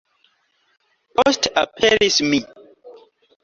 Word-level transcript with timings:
Poste 1.21 1.53
aperis 1.65 2.21
mi. 2.33 2.43